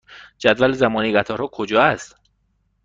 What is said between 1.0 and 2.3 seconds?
قطارها کجا است؟